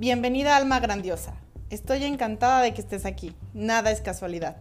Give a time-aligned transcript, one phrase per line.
[0.00, 1.34] Bienvenida Alma Grandiosa.
[1.70, 3.34] Estoy encantada de que estés aquí.
[3.52, 4.58] Nada es casualidad.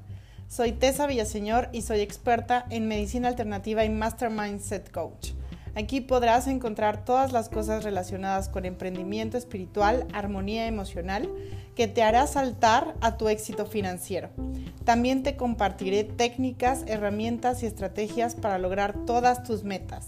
[0.48, 5.34] Soy Tessa Villaseñor y soy experta en medicina alternativa y Mastermind Set Coach.
[5.76, 11.30] Aquí podrás encontrar todas las cosas relacionadas con emprendimiento espiritual, armonía emocional,
[11.76, 14.30] que te hará saltar a tu éxito financiero.
[14.86, 20.08] También te compartiré técnicas, herramientas y estrategias para lograr todas tus metas.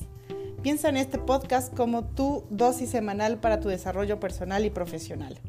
[0.62, 5.40] Piensa en este podcast como tu dosis semanal para tu desarrollo personal y profesional,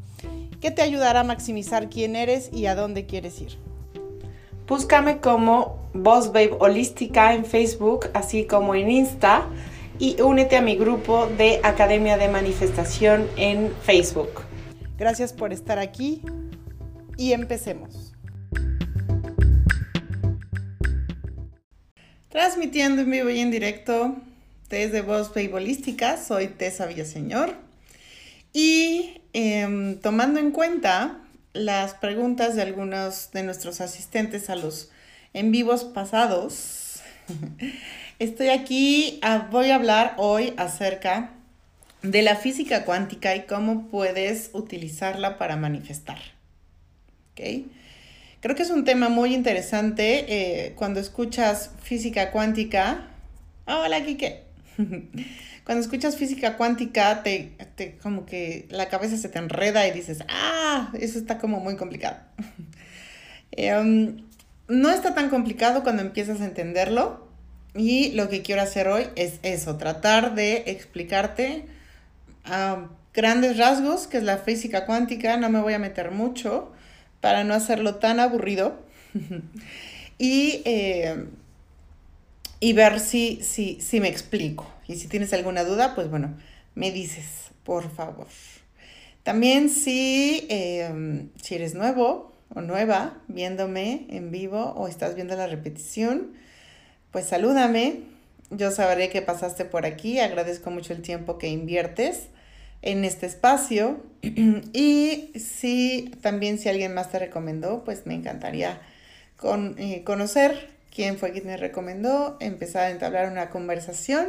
[0.60, 3.58] que te ayudará a maximizar quién eres y a dónde quieres ir.
[4.68, 9.46] Búscame como Boss Babe Holística en Facebook, así como en Insta
[9.98, 14.42] y únete a mi grupo de Academia de Manifestación en Facebook.
[14.96, 16.22] Gracias por estar aquí
[17.16, 18.14] y empecemos.
[22.28, 24.14] Transmitiendo en vivo y en directo
[24.70, 27.54] desde Voz Bolística, soy Tessa Villaseñor.
[28.52, 31.18] Y em, tomando en cuenta
[31.52, 34.90] las preguntas de algunos de nuestros asistentes a los
[35.34, 36.90] en vivos pasados,
[38.18, 41.30] Estoy aquí, ah, voy a hablar hoy acerca
[42.02, 46.18] de la física cuántica y cómo puedes utilizarla para manifestar.
[48.40, 53.08] Creo que es un tema muy interesante eh, cuando escuchas física cuántica.
[53.66, 54.49] hola, Kike.
[55.64, 57.56] cuando escuchas física cuántica, te,
[58.02, 62.18] como que la cabeza se te enreda y dices, ah, eso está como muy complicado.
[63.52, 64.18] Em,
[64.68, 67.28] no está tan complicado cuando empiezas a entenderlo,
[67.74, 71.64] y lo que quiero hacer hoy es eso, tratar de explicarte
[72.44, 76.72] a grandes rasgos, que es la física cuántica, no me voy a meter mucho
[77.20, 78.80] para no hacerlo tan aburrido.
[80.18, 81.26] y, eh,
[82.60, 84.70] y ver si, si, si me explico.
[84.86, 86.36] Y si tienes alguna duda, pues bueno,
[86.74, 88.26] me dices, por favor.
[89.22, 95.46] También si, eh, si eres nuevo o nueva viéndome en vivo o estás viendo la
[95.46, 96.32] repetición,
[97.10, 98.00] pues salúdame.
[98.50, 100.18] Yo sabré que pasaste por aquí.
[100.18, 102.28] Agradezco mucho el tiempo que inviertes
[102.82, 104.04] en este espacio.
[104.22, 108.80] y si también si alguien más te recomendó, pues me encantaría
[109.36, 114.26] con, eh, conocer quién fue quien me recomendó, empezar a entablar una conversación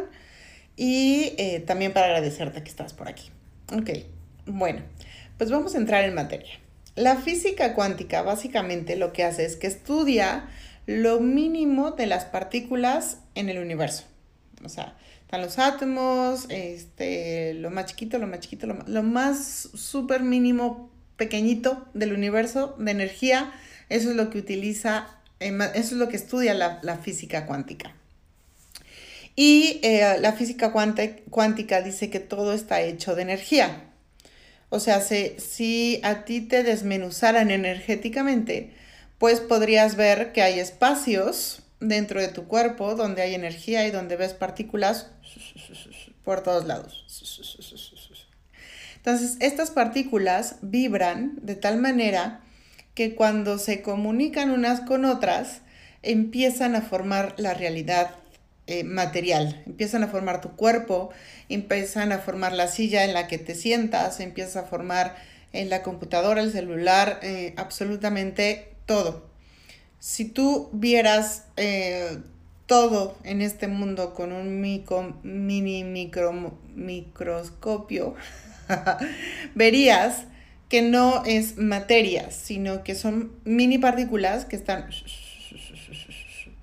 [0.75, 3.29] y eh, también para agradecerte que estás por aquí.
[3.73, 3.89] Ok,
[4.45, 4.81] bueno,
[5.38, 6.59] pues vamos a entrar en materia.
[6.95, 10.49] La física cuántica básicamente lo que hace es que estudia
[10.85, 14.03] lo mínimo de las partículas en el universo.
[14.63, 20.22] O sea, están los átomos, este, lo más chiquito, lo más chiquito, lo más, súper
[20.22, 23.53] mínimo, pequeñito del universo de energía.
[23.89, 25.07] Eso es lo que utiliza,
[25.41, 27.94] eso es lo que estudia la, física cuántica.
[29.35, 33.85] Y eh, la física cuántica dice que todo está hecho de energía.
[34.69, 38.74] O sea, si a ti te desmenuzaran energéticamente,
[39.18, 44.16] pues podrías ver que hay espacios dentro de tu cuerpo donde hay energía y donde
[44.16, 45.08] ves partículas
[46.23, 47.06] por todos lados.
[48.96, 52.41] Entonces, estas partículas vibran de tal manera
[52.94, 55.62] que cuando se comunican unas con otras,
[56.03, 58.16] empiezan a formar la realidad
[58.68, 61.09] eh, material, empiezan a formar tu cuerpo,
[61.50, 65.16] empiezan a formar la silla en la que te sientas, empiezas a formar
[65.53, 69.29] en la computadora, el celular, eh, absolutamente todo.
[70.00, 72.19] Si tú vieras eh,
[72.66, 78.16] todo en este mundo con un mini micro, microscopio,
[79.56, 80.25] verías
[80.72, 84.88] que no es materia, sino que son mini partículas que están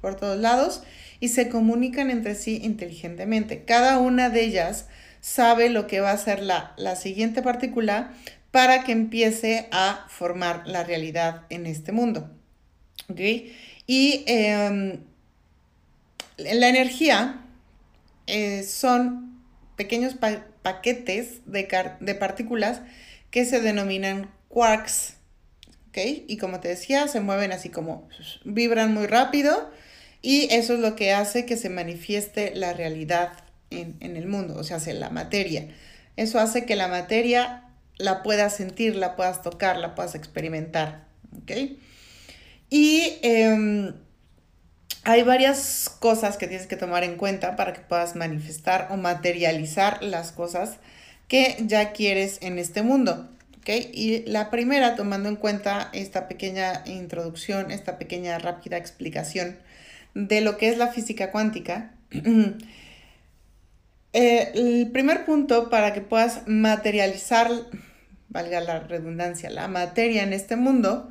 [0.01, 0.83] por todos lados
[1.21, 3.65] y se comunican entre sí inteligentemente.
[3.65, 4.87] Cada una de ellas
[5.21, 8.15] sabe lo que va a ser la, la siguiente partícula
[8.51, 12.31] para que empiece a formar la realidad en este mundo.
[13.87, 15.01] Y em,
[16.39, 17.43] la energía
[18.27, 19.39] eh, son
[19.77, 20.15] pequeños
[20.63, 22.81] paquetes de, partículas
[23.31, 25.19] que se denominan quarks.
[26.05, 28.09] Y como te decía, se mueven así como
[28.45, 29.71] vibran muy rápido
[30.23, 33.33] y eso es lo que hace que se manifieste la realidad
[33.71, 35.69] en, en el mundo, o sea, la materia.
[36.17, 37.65] Eso hace que la materia
[37.97, 41.07] la puedas sentir, la puedas tocar, la puedas experimentar.
[41.43, 41.53] ¿ok?
[42.71, 43.95] Y em,
[45.05, 50.03] hay varias cosas que tienes que tomar en cuenta para que puedas manifestar o materializar
[50.03, 50.79] las cosas
[51.29, 53.29] que ya quieres en este mundo.
[53.59, 53.69] ¿ok?
[53.93, 59.57] Y la primera, tomando en cuenta esta pequeña introducción, esta pequeña rápida explicación
[60.15, 61.93] de lo que es la física cuántica,
[64.13, 67.51] eh, el primer punto para que puedas materializar
[68.29, 71.11] valga la redundancia, la materia en este mundo,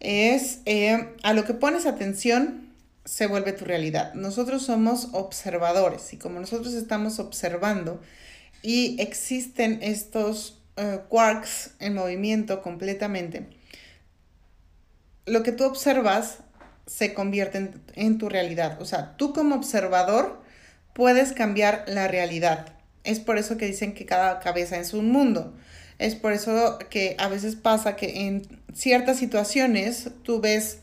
[0.00, 2.72] es eh, a lo que pones atención
[3.04, 4.14] se vuelve tu realidad.
[4.14, 8.00] Nosotros somos observadores y como nosotros estamos observando
[8.64, 13.46] y existen estos eh, quarks en movimiento completamente,
[15.26, 16.38] lo que tú observas
[16.86, 18.80] se convierte en, tu realidad.
[18.80, 20.42] O sea, tú como observador
[20.94, 22.74] puedes cambiar la realidad.
[23.04, 25.54] Es por eso que dicen que cada cabeza es un mundo.
[25.98, 30.78] Es por eso que a veces pasa que en ciertas situaciones tú ves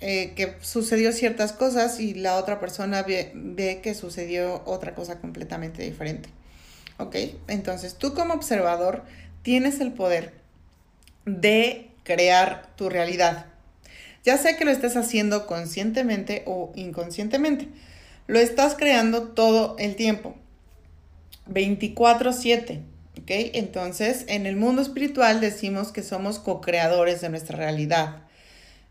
[0.00, 5.82] eh, que sucedió ciertas cosas y la otra persona ve, que sucedió otra cosa completamente
[5.82, 6.30] diferente.
[6.98, 7.16] ¿Ok?
[7.48, 9.02] Entonces tú como observador
[9.42, 10.34] tienes el poder
[11.24, 13.46] de crear tu realidad.
[14.24, 17.68] Ya sea que lo estés haciendo conscientemente o inconscientemente.
[18.26, 20.36] Lo estás creando todo el tiempo.
[21.48, 22.82] 24/7.
[23.20, 23.30] ¿Ok?
[23.54, 28.22] Entonces, en el mundo espiritual decimos que somos co-creadores de nuestra realidad.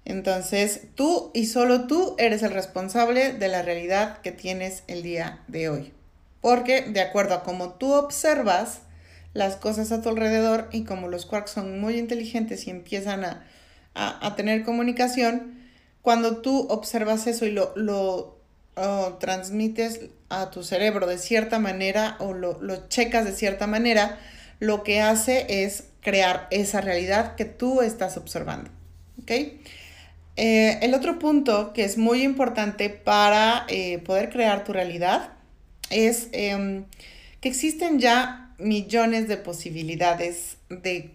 [0.05, 5.43] Entonces, tú y solo tú eres el responsable de la realidad que tienes el día
[5.47, 5.93] de hoy.
[6.41, 8.81] Porque de acuerdo a cómo tú observas
[9.33, 14.35] las cosas a tu alrededor y como los quarks son muy inteligentes y empiezan a,
[14.35, 15.59] tener comunicación,
[16.01, 18.39] cuando tú observas eso y lo, lo
[19.19, 24.17] transmites a tu cerebro de cierta manera o lo, lo checas de cierta manera,
[24.59, 28.69] lo que hace es crear esa realidad que tú estás observando.
[29.21, 29.31] ¿Ok?
[30.37, 35.33] Eh, el otro punto que es muy importante para eh, poder crear tu realidad
[35.91, 36.85] es em,
[37.39, 41.11] que existen ya millones de posibilidades de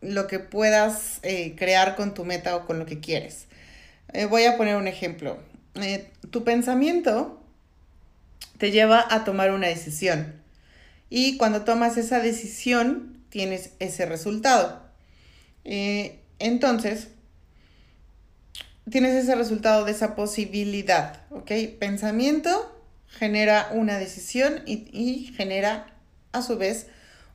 [0.00, 3.46] lo que puedas eh, crear con tu meta o con lo que quieres.
[4.30, 5.38] voy a poner un ejemplo.
[6.30, 7.42] tu pensamiento
[8.58, 10.34] te lleva a tomar una decisión
[11.10, 14.82] y cuando tomas esa decisión tienes ese resultado.
[15.64, 17.08] entonces,
[18.90, 21.52] tienes ese resultado de esa posibilidad, ¿ok?
[21.78, 22.77] Pensamiento
[23.08, 25.86] genera una decisión y, genera
[26.32, 26.86] a su vez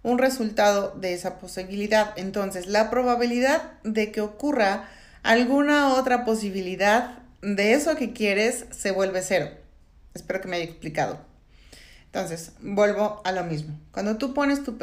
[0.03, 2.13] un resultado de esa posibilidad.
[2.17, 4.89] Entonces, la probabilidad de que ocurra
[5.23, 9.49] alguna otra posibilidad de eso que quieres se vuelve cero.
[10.13, 11.19] Espero que me haya explicado.
[12.05, 13.79] Entonces, vuelvo a lo mismo.
[13.91, 14.77] Cuando tú pones tu,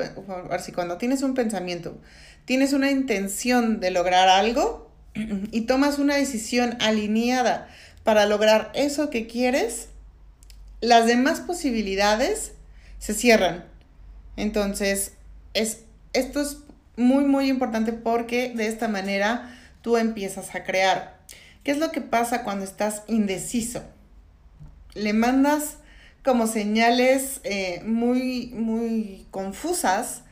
[0.58, 2.00] si cuando tienes un pensamiento,
[2.44, 4.90] tienes una intención de lograr algo,
[5.50, 7.68] y tomas una decisión alineada
[8.04, 9.88] para lograr eso que quieres,
[10.80, 12.52] las demás posibilidades
[12.98, 13.64] se cierran.
[14.36, 15.12] Entonces,
[15.54, 15.80] es,
[16.12, 16.58] esto es
[16.96, 21.18] muy, muy importante porque de esta manera tú empiezas a crear.
[21.64, 23.82] ¿Qué es lo que pasa cuando estás indeciso?
[24.94, 25.76] Le mandas
[26.24, 30.22] como señales eh, muy, muy confusas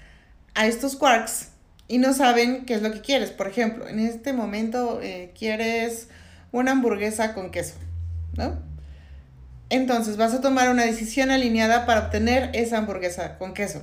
[0.54, 1.48] a estos quarks
[1.86, 3.30] y no saben qué es lo que quieres.
[3.30, 6.08] Por ejemplo, en este momento eh, quieres
[6.52, 7.74] una hamburguesa con queso,
[8.36, 8.67] ¿no?
[9.70, 13.82] Entonces vas a tomar una decisión alineada para obtener esa hamburguesa con queso.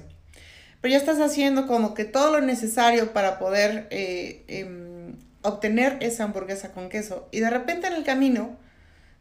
[0.81, 6.23] Pero ya estás haciendo como que todo lo necesario para poder eh, em, obtener esa
[6.23, 7.27] hamburguesa con queso.
[7.31, 8.57] Y de repente en el camino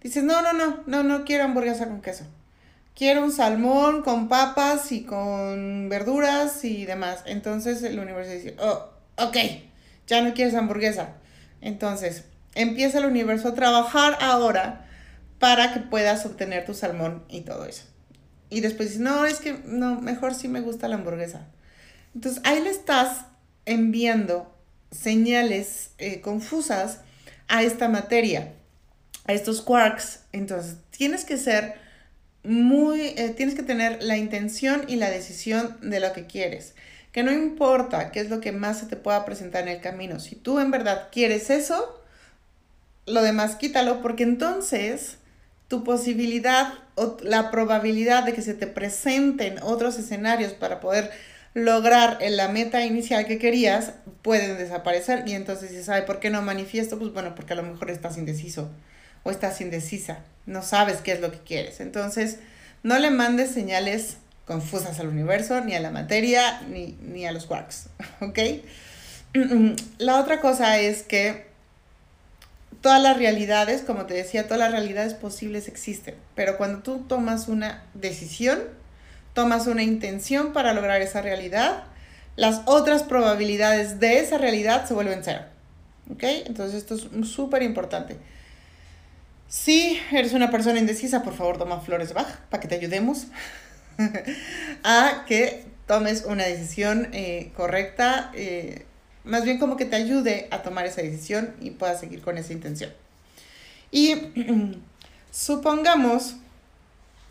[0.03, 2.25] dices, no, no, no, no, no quiero hamburguesa con queso
[2.95, 7.23] quiero un salmón con papas y con verduras y demás.
[7.27, 9.37] Entonces el universo dice, oh, ok,
[10.07, 11.15] ya no quieres hamburguesa.
[11.61, 12.25] Entonces
[12.55, 14.84] empieza el universo a trabajar ahora
[15.45, 17.83] para que puedas obtener tu salmón y todo eso.
[18.49, 21.49] Y después dices, no, es que no, mejor sí me gusta la hamburguesa.
[22.15, 23.27] Entonces ahí le estás
[23.67, 24.57] enviando
[24.91, 27.01] señales eh, confusas
[27.47, 28.55] a esta materia,
[29.27, 30.21] a estos quarks.
[30.33, 31.75] Entonces tienes que ser
[32.43, 36.75] muy, eh, tienes que tener la intención y la decisión de lo que quieres.
[37.13, 40.21] Que no importa qué es lo que más se te pueda presentar en el camino.
[40.21, 42.03] Si tú en verdad quieres eso,
[43.05, 45.19] lo demás quítalo porque entonces
[45.69, 51.11] tu posibilidad o la probabilidad de que se te presenten otros escenarios para poder
[51.55, 53.93] lograr la meta inicial que querías
[54.23, 57.63] pueden desaparecer y entonces si sabe por qué no manifiesto, pues bueno, porque a lo
[57.63, 58.71] mejor estás indeciso
[59.23, 61.81] o estás indecisa, no sabes qué es lo que quieres.
[61.81, 62.39] Entonces,
[62.83, 67.89] no le mandes señales confusas al universo, ni a la materia, ni, a los quarks,
[68.21, 68.39] ¿ok?
[69.99, 71.47] La otra cosa es que
[72.85, 77.49] todas las realidades, como te decía, todas las realidades posibles existen, pero cuando tú tomas
[77.49, 78.61] una decisión,
[79.33, 81.85] tomas una intención para lograr esa realidad,
[82.37, 85.47] las otras probabilidades de esa realidad se vuelven cero.
[86.13, 86.25] ¿Ok?
[86.45, 88.19] Entonces esto es súper importante.
[89.49, 93.29] Si eres una persona indecisa, por favor toma flores Bach para que te ayudemos
[94.85, 98.85] a que tomes una decisión eh, correcta, eh,
[99.25, 102.53] más bien como que te ayude a tomar esa decisión y puedas seguir con esa
[102.53, 102.93] intención.
[103.91, 104.17] Y
[105.31, 106.37] supongamos,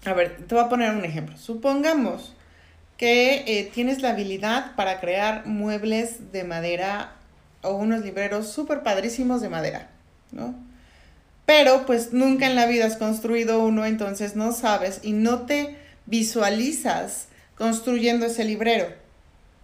[0.05, 1.37] a ver, te voy a poner un ejemplo.
[1.37, 2.33] Supongamos
[2.97, 7.13] que eh, tienes la habilidad para crear muebles de madera
[7.61, 9.89] o unos libreros súper padrísimos de madera,
[10.31, 10.55] ¿no?
[11.45, 15.75] Pero pues nunca en la vida has construido uno, entonces no sabes y no te
[16.05, 18.87] visualizas construyendo ese librero,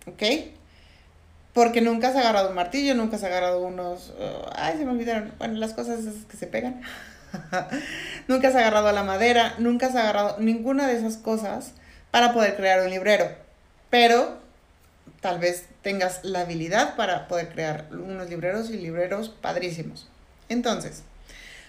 [0.05, 0.23] ¿ok?
[1.59, 4.13] Porque nunca has agarrado un martillo, nunca has agarrado unos...
[4.17, 5.33] Uh, ay, se me olvidaron.
[5.39, 6.81] Bueno, las cosas esas que se pegan.
[8.29, 11.73] nunca has agarrado la madera, nunca has agarrado ninguna de esas cosas
[12.11, 13.29] para poder crear un librero.
[13.89, 14.39] Pero
[15.19, 20.07] tal vez tengas la habilidad para poder crear unos libreros y libreros padrísimos.
[20.47, 21.03] Entonces,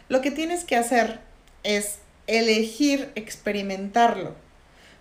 [0.09, 1.19] lo que tienes que hacer
[1.65, 4.37] es elegir experimentarlo.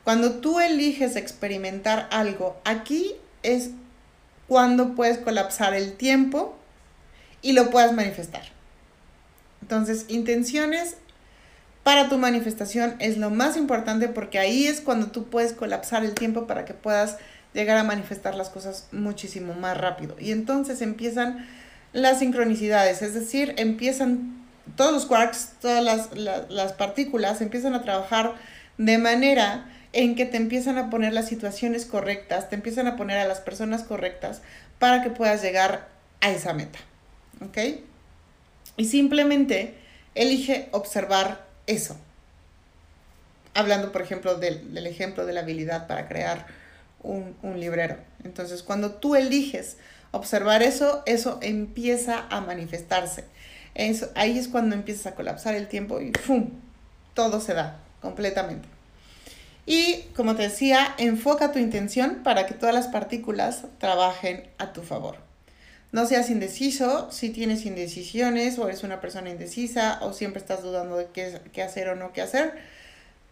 [0.03, 3.69] Cuando tú eliges experimentar algo, aquí es
[4.49, 6.57] cuando puedes colapsar el tiempo
[7.43, 8.41] y lo puedas manifestar.
[9.61, 10.97] Entonces, intenciones
[11.83, 16.15] para tu manifestación es lo más importante porque ahí es cuando tú puedes colapsar el
[16.15, 17.17] tiempo para que puedas
[17.53, 20.15] llegar a manifestar las cosas muchísimo más rápido.
[20.19, 21.47] Y entonces empiezan
[21.93, 28.33] las sincronicidades, es decir, empiezan todos los quarks, todas las, las partículas empiezan a trabajar
[28.79, 33.17] de manera en que te empiezan a poner las situaciones correctas, te empiezan a poner
[33.17, 34.41] a las personas correctas
[34.77, 35.87] para que puedas llegar
[36.21, 36.79] a esa meta.
[37.41, 37.57] ¿Ok?
[38.77, 39.75] Y simplemente
[40.15, 41.97] elige observar eso.
[43.53, 46.45] Hablando, por ejemplo, del, ejemplo de la habilidad para crear
[47.01, 47.97] un, un librero.
[48.23, 49.77] Entonces, cuando tú eliges
[50.11, 53.25] observar eso, eso empieza a manifestarse.
[53.75, 56.49] Eso, ahí es cuando empiezas a colapsar el tiempo y ¡fum!
[57.13, 58.78] Todo se da completamente.
[59.71, 64.81] Y como te decía, enfoca tu intención para que todas las partículas trabajen a tu
[64.81, 65.17] favor.
[65.91, 70.97] No seas indeciso, si tienes indecisiones o eres una persona indecisa o siempre estás dudando
[70.97, 72.55] de qué, hacer o no qué hacer,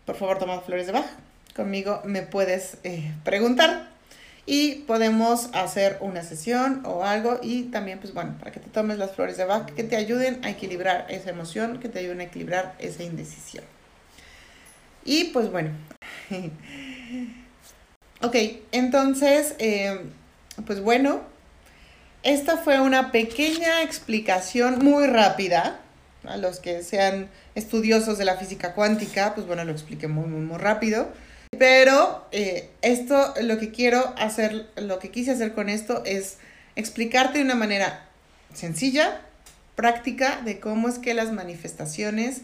[0.06, 1.10] por favor toma flores de baja.
[1.56, 3.88] Conmigo me puedes eh, preguntar
[4.46, 9.00] y podemos hacer una sesión o algo y también pues bueno, para que te tomes
[9.00, 12.25] las flores de baja que te ayuden a equilibrar esa emoción, que te ayuden a
[12.25, 13.63] equilibrar esa indecisión.
[15.03, 15.72] Y pues bueno,
[18.22, 18.36] ok,
[18.72, 20.00] entonces, eh,
[20.65, 21.22] pues bueno,
[22.24, 25.81] esta fue una pequeña explicación muy rápida.
[26.25, 30.57] A los que sean estudiosos de la física cuántica, pues bueno, lo expliqué muy, muy,
[30.57, 31.10] rápido.
[31.57, 36.38] Pero eh, esto, lo que quiero hacer, lo que quise hacer con esto es
[36.75, 38.10] explicarte de una manera
[38.53, 39.22] sencilla,
[39.75, 42.41] práctica, de cómo es que las manifestaciones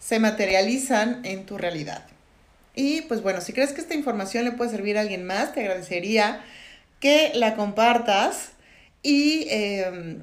[0.00, 2.04] se materializan en tu realidad.
[2.74, 5.60] Y pues bueno, si crees que esta información le puede servir a alguien más, te
[5.60, 6.44] agradecería
[7.00, 8.50] que la compartas
[9.02, 10.22] y, em,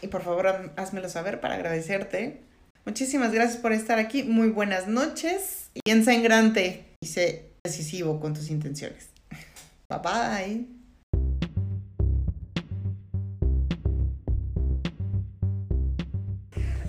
[0.00, 2.40] y por favor házmelo saber para agradecerte.
[2.84, 4.22] Muchísimas gracias por estar aquí.
[4.22, 5.70] Muy buenas noches.
[5.84, 9.08] Piensa en grande y sé decisivo con tus intenciones.
[9.88, 10.66] Bye bye.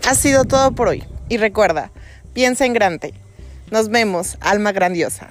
[0.06, 1.04] Ha sido todo por hoy.
[1.30, 1.92] Y recuerda,
[2.34, 3.14] piensa en grande.
[3.72, 5.30] Nos vemos, alma grandiosa.